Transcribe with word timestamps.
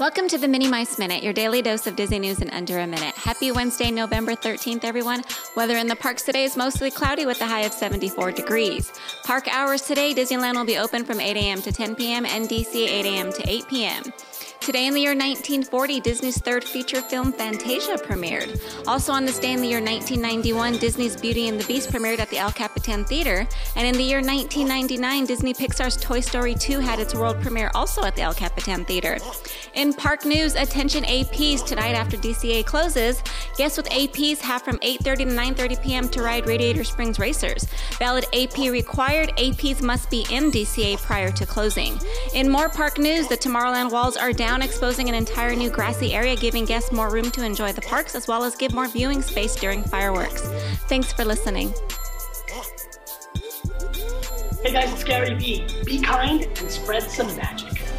Welcome 0.00 0.28
to 0.28 0.38
the 0.38 0.48
Mini 0.48 0.66
Mice 0.66 0.98
Minute, 0.98 1.22
your 1.22 1.34
daily 1.34 1.60
dose 1.60 1.86
of 1.86 1.94
Disney 1.94 2.20
news 2.20 2.40
in 2.40 2.48
under 2.48 2.78
a 2.78 2.86
minute. 2.86 3.14
Happy 3.16 3.52
Wednesday, 3.52 3.90
November 3.90 4.32
13th, 4.32 4.82
everyone. 4.82 5.22
Weather 5.56 5.76
in 5.76 5.88
the 5.88 5.94
parks 5.94 6.22
today 6.22 6.44
is 6.44 6.56
mostly 6.56 6.90
cloudy 6.90 7.26
with 7.26 7.38
a 7.42 7.46
high 7.46 7.66
of 7.66 7.72
74 7.74 8.32
degrees. 8.32 8.90
Park 9.24 9.46
hours 9.52 9.82
today, 9.82 10.14
Disneyland 10.14 10.54
will 10.54 10.64
be 10.64 10.78
open 10.78 11.04
from 11.04 11.20
8 11.20 11.36
a.m. 11.36 11.60
to 11.60 11.70
10 11.70 11.96
p.m. 11.96 12.24
and 12.24 12.48
DC 12.48 12.76
8 12.76 13.04
a.m. 13.04 13.30
to 13.30 13.42
8 13.46 13.68
p.m. 13.68 14.04
Today 14.60 14.86
in 14.86 14.92
the 14.92 15.00
year 15.00 15.12
1940, 15.12 16.00
Disney's 16.00 16.36
third 16.36 16.62
feature 16.62 17.00
film 17.00 17.32
Fantasia 17.32 17.96
premiered. 17.96 18.60
Also 18.86 19.10
on 19.10 19.24
this 19.24 19.38
day 19.38 19.54
in 19.54 19.62
the 19.62 19.66
year 19.66 19.80
1991, 19.80 20.76
Disney's 20.76 21.16
Beauty 21.16 21.48
and 21.48 21.58
the 21.58 21.64
Beast 21.64 21.90
premiered 21.90 22.18
at 22.18 22.28
the 22.28 22.36
El 22.36 22.52
Capitan 22.52 23.06
Theater. 23.06 23.48
And 23.74 23.86
in 23.86 23.94
the 23.94 24.02
year 24.02 24.18
1999, 24.18 25.24
Disney 25.24 25.54
Pixar's 25.54 25.96
Toy 25.96 26.20
Story 26.20 26.54
2 26.54 26.78
had 26.78 26.98
its 26.98 27.14
world 27.14 27.40
premiere 27.40 27.70
also 27.74 28.04
at 28.04 28.14
the 28.14 28.20
El 28.20 28.34
Capitan 28.34 28.84
Theater. 28.84 29.16
In 29.72 29.94
park 29.94 30.26
news, 30.26 30.56
attention 30.56 31.04
APs 31.04 31.64
tonight 31.64 31.94
after 31.94 32.18
DCA 32.18 32.66
closes. 32.66 33.22
Guests 33.56 33.78
with 33.78 33.88
APs 33.88 34.40
have 34.40 34.60
from 34.60 34.76
8:30 34.80 35.16
to 35.16 35.24
9:30 35.24 35.82
p.m. 35.82 36.08
to 36.10 36.22
ride 36.22 36.46
Radiator 36.46 36.84
Springs 36.84 37.18
Racers. 37.18 37.66
Valid 37.98 38.26
AP 38.34 38.58
required. 38.70 39.30
APs 39.38 39.80
must 39.80 40.10
be 40.10 40.26
in 40.30 40.50
DCA 40.50 40.98
prior 40.98 41.30
to 41.30 41.46
closing. 41.46 41.98
In 42.34 42.50
more 42.50 42.68
park 42.68 42.98
news, 42.98 43.26
the 43.26 43.38
Tomorrowland 43.38 43.90
walls 43.90 44.18
are 44.18 44.34
down 44.34 44.49
down, 44.50 44.62
exposing 44.62 45.08
an 45.08 45.14
entire 45.14 45.54
new 45.54 45.70
grassy 45.70 46.12
area, 46.12 46.34
giving 46.34 46.64
guests 46.64 46.90
more 46.90 47.08
room 47.08 47.30
to 47.30 47.44
enjoy 47.44 47.70
the 47.72 47.80
parks 47.82 48.16
as 48.16 48.26
well 48.26 48.42
as 48.42 48.56
give 48.56 48.74
more 48.74 48.88
viewing 48.88 49.22
space 49.22 49.54
during 49.54 49.84
fireworks. 49.84 50.42
Thanks 50.88 51.12
for 51.12 51.24
listening. 51.24 51.72
Hey 54.64 54.72
guys, 54.72 54.92
it's 54.92 55.04
Gary 55.04 55.34
Vee. 55.34 55.64
Be 55.84 56.00
kind 56.00 56.42
and 56.58 56.68
spread 56.68 57.04
some 57.04 57.28
magic. 57.36 57.89